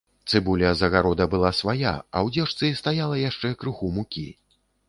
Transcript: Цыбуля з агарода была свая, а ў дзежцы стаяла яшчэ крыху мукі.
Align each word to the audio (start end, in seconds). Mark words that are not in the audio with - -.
Цыбуля 0.31 0.71
з 0.79 0.85
агарода 0.87 1.27
была 1.33 1.51
свая, 1.59 1.93
а 1.93 2.17
ў 2.25 2.35
дзежцы 2.39 2.73
стаяла 2.83 3.23
яшчэ 3.29 3.55
крыху 3.61 3.95
мукі. 4.01 4.29